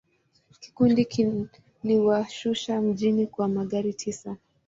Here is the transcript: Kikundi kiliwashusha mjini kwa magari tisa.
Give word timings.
Kikundi 0.59 1.05
kiliwashusha 1.05 2.81
mjini 2.81 3.27
kwa 3.27 3.47
magari 3.47 3.93
tisa. 3.93 4.37